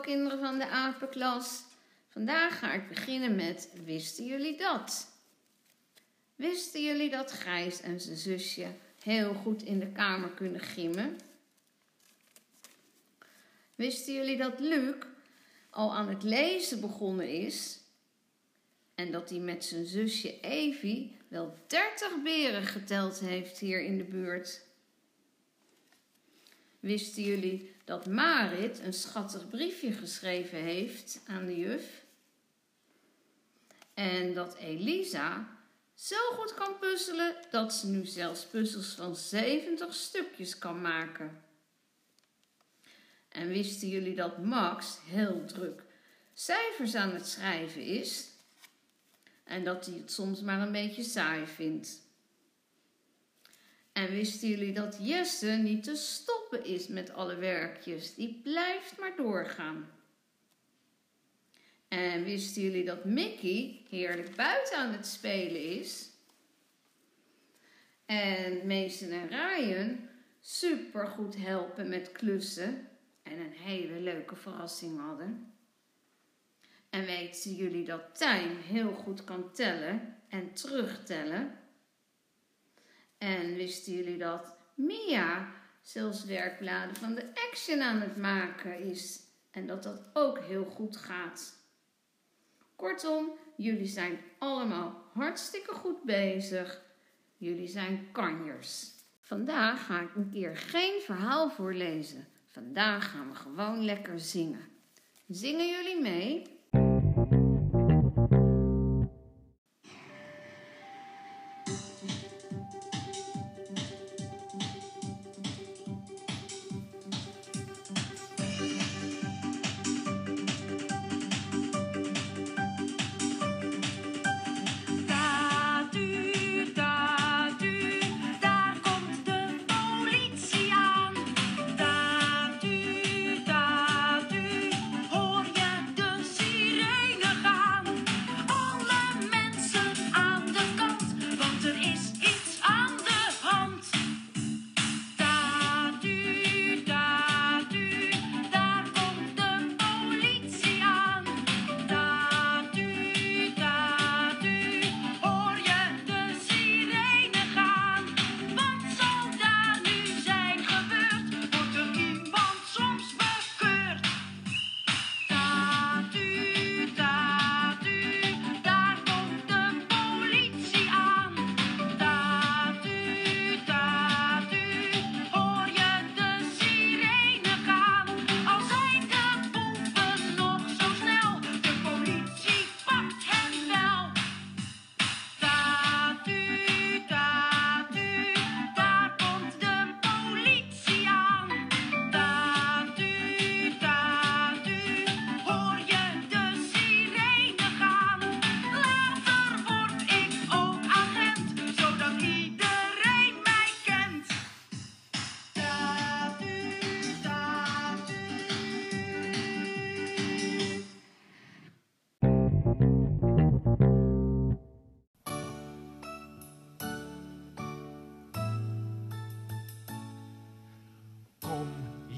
Kinderen 0.00 0.38
van 0.38 0.58
de 0.58 0.68
apenklas. 0.68 1.62
Vandaag 2.08 2.58
ga 2.58 2.72
ik 2.72 2.88
beginnen 2.88 3.34
met 3.36 3.70
Wisten 3.84 4.24
jullie 4.24 4.56
dat? 4.56 5.10
Wisten 6.36 6.82
jullie 6.82 7.10
dat 7.10 7.32
Gijs 7.32 7.80
en 7.80 8.00
zijn 8.00 8.16
zusje 8.16 8.66
heel 9.02 9.34
goed 9.34 9.62
in 9.62 9.78
de 9.78 9.92
kamer 9.92 10.30
kunnen 10.30 10.60
gimmen? 10.60 11.18
Wisten 13.74 14.14
jullie 14.14 14.36
dat 14.36 14.60
Luc 14.60 14.94
al 15.70 15.94
aan 15.94 16.08
het 16.08 16.22
lezen 16.22 16.80
begonnen 16.80 17.28
is 17.28 17.78
en 18.94 19.10
dat 19.10 19.30
hij 19.30 19.38
met 19.38 19.64
zijn 19.64 19.86
zusje 19.86 20.40
Evie 20.40 21.16
wel 21.28 21.56
30 21.66 22.22
beren 22.22 22.62
geteld 22.62 23.18
heeft 23.18 23.58
hier 23.58 23.82
in 23.82 23.98
de 23.98 24.04
buurt? 24.04 24.60
Wisten 26.82 27.22
jullie 27.22 27.74
dat 27.84 28.06
Marit 28.06 28.78
een 28.78 28.92
schattig 28.92 29.48
briefje 29.48 29.92
geschreven 29.92 30.58
heeft 30.58 31.20
aan 31.26 31.46
de 31.46 31.56
juf? 31.56 32.04
En 33.94 34.34
dat 34.34 34.56
Elisa 34.56 35.48
zo 35.94 36.16
goed 36.16 36.54
kan 36.54 36.78
puzzelen 36.78 37.36
dat 37.50 37.74
ze 37.74 37.86
nu 37.86 38.06
zelfs 38.06 38.44
puzzels 38.44 38.94
van 38.94 39.16
70 39.16 39.94
stukjes 39.94 40.58
kan 40.58 40.80
maken. 40.80 41.42
En 43.28 43.48
wisten 43.48 43.88
jullie 43.88 44.14
dat 44.14 44.38
Max 44.38 44.98
heel 45.04 45.44
druk 45.44 45.82
cijfers 46.32 46.94
aan 46.94 47.14
het 47.14 47.26
schrijven 47.26 47.82
is? 47.82 48.28
En 49.44 49.64
dat 49.64 49.86
hij 49.86 49.94
het 49.94 50.12
soms 50.12 50.40
maar 50.40 50.60
een 50.60 50.72
beetje 50.72 51.02
saai 51.02 51.46
vindt. 51.46 52.00
En 53.92 54.10
wisten 54.10 54.48
jullie 54.48 54.72
dat 54.72 54.98
Jesse 55.00 55.50
niet 55.50 55.84
te 55.84 55.96
stoppen 55.96 56.64
is 56.64 56.88
met 56.88 57.12
alle 57.12 57.36
werkjes? 57.36 58.14
Die 58.14 58.40
blijft 58.42 58.98
maar 58.98 59.16
doorgaan. 59.16 59.90
En 61.88 62.24
wisten 62.24 62.62
jullie 62.62 62.84
dat 62.84 63.04
Mickey 63.04 63.82
heerlijk 63.88 64.36
buiten 64.36 64.76
aan 64.78 64.92
het 64.92 65.06
spelen 65.06 65.78
is? 65.80 66.10
En 68.06 68.66
Mason 68.66 69.10
en 69.10 69.28
Ryan 69.28 70.08
super 70.40 71.06
goed 71.06 71.36
helpen 71.36 71.88
met 71.88 72.12
klussen 72.12 72.88
en 73.22 73.38
een 73.38 73.52
hele 73.52 74.00
leuke 74.00 74.36
verrassing 74.36 75.00
hadden. 75.00 75.52
En 76.90 77.04
weten 77.04 77.54
jullie 77.54 77.84
dat 77.84 78.16
Tijn 78.18 78.56
heel 78.56 78.92
goed 78.92 79.24
kan 79.24 79.52
tellen 79.52 80.16
en 80.28 80.52
terugtellen? 80.52 81.61
En 83.22 83.54
wisten 83.54 83.92
jullie 83.92 84.18
dat 84.18 84.56
Mia 84.74 85.52
zelfs 85.82 86.24
werkbladen 86.24 86.96
van 86.96 87.14
de 87.14 87.30
Action 87.48 87.80
aan 87.80 88.00
het 88.00 88.16
maken 88.16 88.78
is 88.78 89.20
en 89.50 89.66
dat 89.66 89.82
dat 89.82 90.02
ook 90.12 90.38
heel 90.38 90.64
goed 90.64 90.96
gaat? 90.96 91.54
Kortom, 92.76 93.30
jullie 93.56 93.86
zijn 93.86 94.18
allemaal 94.38 95.10
hartstikke 95.12 95.74
goed 95.74 96.02
bezig. 96.02 96.82
Jullie 97.36 97.68
zijn 97.68 98.08
kanjers. 98.12 98.90
Vandaag 99.20 99.86
ga 99.86 100.00
ik 100.00 100.14
een 100.14 100.30
keer 100.30 100.56
geen 100.56 101.00
verhaal 101.00 101.50
voorlezen. 101.50 102.26
Vandaag 102.46 103.10
gaan 103.10 103.28
we 103.28 103.34
gewoon 103.34 103.84
lekker 103.84 104.20
zingen. 104.20 104.68
Zingen 105.28 105.68
jullie 105.68 106.00
mee? 106.00 106.60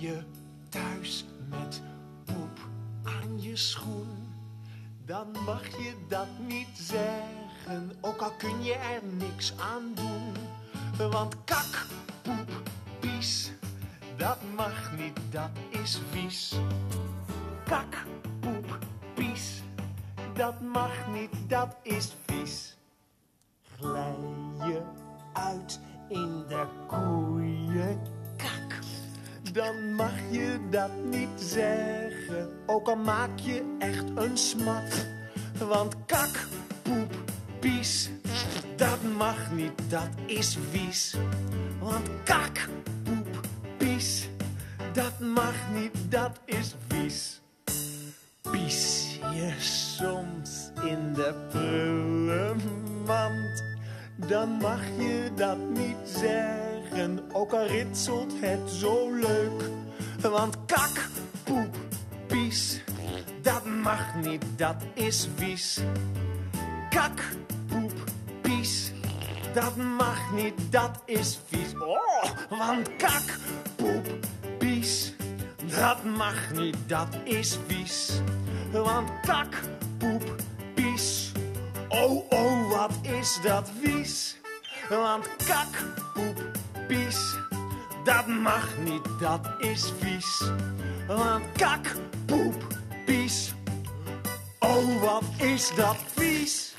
Je 0.00 0.22
thuis 0.68 1.24
met 1.48 1.82
poep 2.24 2.58
aan 3.02 3.42
je 3.42 3.56
schoen, 3.56 4.32
dan 5.04 5.26
mag 5.44 5.66
je 5.66 5.94
dat 6.08 6.26
niet 6.46 6.68
zeggen, 6.72 7.92
ook 8.00 8.20
al 8.20 8.32
kun 8.38 8.62
je 8.62 8.74
er 8.74 9.00
niks 9.04 9.52
aan 9.58 9.92
doen. 9.94 10.32
Want 11.10 11.44
kak, 11.44 11.86
poep, 12.22 12.62
pies, 13.00 13.52
dat 14.16 14.38
mag 14.56 14.92
niet, 14.96 15.18
dat 15.30 15.50
is 15.70 16.00
vies. 16.10 16.54
Kak, 17.64 18.06
poep, 18.40 18.78
pies, 19.14 19.62
dat 20.34 20.60
mag 20.60 21.08
niet, 21.12 21.30
dat 21.48 21.76
is 21.82 22.14
vies. 22.26 22.76
Glij 23.78 24.16
je 24.56 24.82
uit 25.32 25.80
in 26.08 26.44
de 26.48 26.66
koeienkak 26.86 28.19
dan 29.52 29.94
mag 29.94 30.12
je 30.30 30.58
dat 30.70 30.90
niet 31.10 31.28
zeggen. 31.36 32.48
Ook 32.66 32.88
al 32.88 32.96
maak 32.96 33.38
je 33.38 33.76
echt 33.78 34.04
een 34.14 34.36
smat. 34.36 35.06
Want 35.68 35.94
kak, 36.06 36.46
poep, 36.82 37.14
pies, 37.60 38.10
dat 38.76 39.02
mag 39.16 39.52
niet, 39.52 39.72
dat 39.88 40.08
is 40.26 40.58
vies. 40.70 41.16
Want 41.80 42.08
kak, 42.24 42.68
poep, 43.02 43.40
pies, 43.76 44.28
dat 44.92 45.20
mag 45.20 45.54
niet, 45.74 45.92
dat 46.08 46.40
is 46.44 46.74
vies. 46.88 47.40
Pies 48.50 49.18
je 49.34 49.54
soms 49.58 50.70
in 50.84 51.12
de 51.14 51.34
prullenmand, 51.50 53.64
dan 54.16 54.48
mag 54.48 54.80
je 54.98 55.30
dat 55.34 55.58
niet 55.58 55.96
zeggen, 56.04 56.69
ook 57.32 57.52
al 57.52 57.66
ritselt 57.66 58.32
het 58.40 58.70
zo 58.70 59.14
leuk. 59.14 59.62
Want 60.20 60.56
kak, 60.66 61.08
poep, 61.44 61.76
pies, 62.26 62.82
dat 63.42 63.64
mag 63.64 64.14
niet, 64.14 64.44
dat 64.56 64.76
is 64.94 65.28
vies. 65.36 65.80
Kak, 66.90 67.20
poep, 67.68 67.92
pies, 68.40 68.92
dat 69.54 69.76
mag 69.76 70.32
niet, 70.32 70.54
dat 70.70 71.02
is 71.04 71.38
vies. 71.46 71.74
Oh, 71.74 72.58
want 72.58 72.96
kak, 72.96 73.38
poep, 73.76 74.06
pies, 74.58 75.14
Dat 75.78 76.04
mag 76.04 76.52
niet, 76.52 76.76
dat 76.86 77.08
is 77.24 77.58
vies. 77.66 78.20
Want 78.72 79.10
kak, 79.22 79.60
poep, 79.98 80.34
pies. 80.74 81.32
Oh, 81.88 82.32
oh, 82.32 82.70
wat 82.70 82.92
is 83.02 83.38
dat 83.42 83.70
vies. 83.80 84.36
Want 84.88 85.28
kak, 85.46 85.84
poep, 86.14 86.42
pies. 86.90 87.36
Dat 88.04 88.26
mag 88.26 88.78
niet, 88.78 89.20
dat 89.20 89.40
is 89.58 89.92
vies. 89.98 90.50
Want 91.06 91.44
kak, 91.56 91.96
poep, 92.26 92.66
pies. 93.06 93.54
Oh, 94.58 95.02
wat 95.02 95.24
is 95.38 95.72
dat 95.76 95.96
vies. 96.14 96.74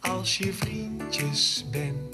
Als 0.00 0.38
je 0.38 0.52
vriendjes 0.52 1.64
bent, 1.70 2.13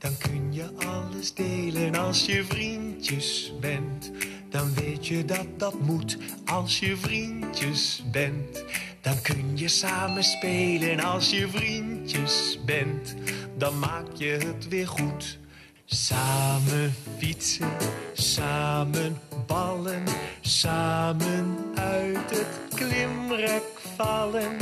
dan 0.00 0.16
kun 0.18 0.52
je 0.52 0.68
alles 0.86 1.34
delen. 1.34 1.94
Als 1.94 2.26
je 2.26 2.44
vriendjes 2.44 3.52
bent, 3.60 4.10
dan 4.48 4.74
weet 4.74 5.06
je 5.06 5.24
dat 5.24 5.46
dat 5.56 5.80
moet. 5.80 6.18
Als 6.44 6.78
je 6.78 6.96
vriendjes 6.96 8.02
bent, 8.10 8.64
dan 9.00 9.22
kun 9.22 9.58
je 9.58 9.68
samen 9.68 10.24
spelen. 10.24 11.00
Als 11.00 11.30
je 11.30 11.48
vriendjes 11.48 12.58
bent, 12.64 13.14
dan 13.56 13.78
maak 13.78 14.06
je 14.14 14.38
het 14.46 14.68
weer 14.68 14.88
goed. 14.88 15.38
Samen 15.84 16.94
fietsen, 17.18 17.70
samen 18.12 19.18
ballen, 19.46 20.04
samen 20.40 21.56
uit 21.74 22.30
het 22.30 22.74
klimrek 22.74 23.64
vallen. 23.96 24.56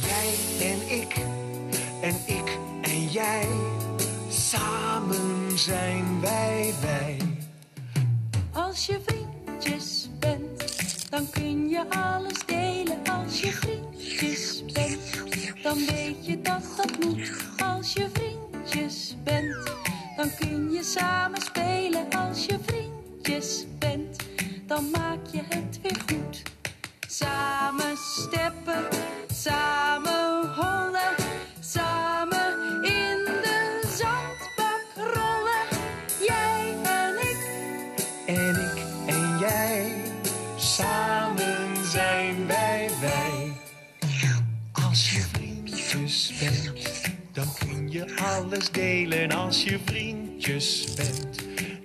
Jij 0.00 0.34
en 0.70 1.00
ik 1.00 1.25
zijn 5.56 6.20
wij 6.20 6.74
wij. 6.80 7.16
Als 8.52 8.86
je 8.86 9.00
vriendjes 9.06 10.08
bent, 10.18 11.10
dan 11.10 11.30
kun 11.30 11.68
je 11.68 11.90
alles 11.90 12.46
delen. 12.46 12.98
Als 13.04 13.40
je 13.40 13.52
vriendjes 13.52 14.64
bent, 14.72 14.98
dan 15.62 15.78
weet 15.86 16.26
je 16.26 16.40
dat 16.40 16.62
dat 16.76 17.04
moet. 17.04 17.32
Als 17.64 17.92
je 17.92 18.08
vriendjes 18.12 19.16
bent, 19.24 19.70
dan 20.16 20.30
kun 20.38 20.70
je 20.70 20.82
samen 20.82 21.40
spelen. 21.40 22.10
Als 22.10 22.44
je 22.44 22.58
vriendjes 22.66 23.64
bent, 23.78 24.16
dan 24.66 24.90
maak 24.90 25.26
je 25.32 25.42
het 25.48 25.80
weer 25.82 26.00
goed. 26.06 26.42
Samen 27.08 27.96
zijn 42.26 42.46
wij 42.46 42.90
wij. 43.00 43.52
Als 44.72 45.10
je 45.10 45.20
vriendjes 45.20 46.32
bent, 46.40 47.10
dan 47.32 47.46
kun 47.58 47.90
je 47.90 48.16
alles 48.16 48.70
delen. 48.70 49.30
Als 49.32 49.62
je 49.62 49.78
vriendjes 49.84 50.94
bent, 50.94 51.38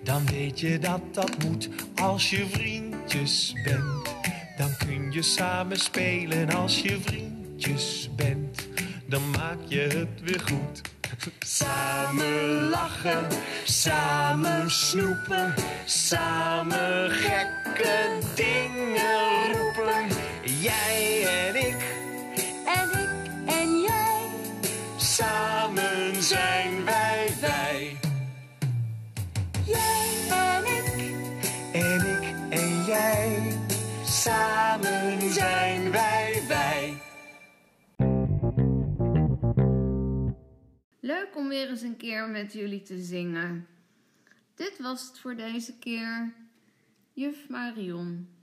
dan 0.04 0.26
weet 0.26 0.60
je 0.60 0.80
dat 0.80 1.02
dat 1.12 1.44
moet. 1.44 1.70
Als 1.96 2.30
je 2.30 2.46
vriendjes 2.52 3.54
bent, 3.64 4.16
dan 4.58 4.78
kun 4.78 5.12
je 5.12 5.22
samen 5.22 5.80
spelen. 5.80 6.50
Als 6.50 6.82
je 6.82 6.98
vriendjes 7.02 8.10
bent, 8.16 8.68
dan 9.06 9.30
maak 9.30 9.60
je 9.68 9.80
het 9.80 10.22
weer 10.22 10.42
goed. 10.46 10.82
Samen 11.46 12.70
lachen, 12.70 13.28
samen 13.64 14.72
snoepen, 14.72 15.54
samen 15.86 17.12
gekke 17.12 18.20
dingen 18.36 19.52
roepen. 19.54 19.81
Samen 34.32 35.32
zijn 35.32 35.92
wij 35.92 36.44
wij. 36.48 36.98
Leuk 41.00 41.36
om 41.36 41.48
weer 41.48 41.70
eens 41.70 41.82
een 41.82 41.98
keer 41.98 42.30
met 42.30 42.54
jullie 42.54 42.82
te 42.82 43.02
zingen. 43.02 43.68
Dit 44.56 44.80
was 44.80 45.08
het 45.08 45.20
voor 45.20 45.36
deze 45.36 45.78
keer. 45.78 46.34
Juf 47.14 47.50
Marion. 47.50 48.40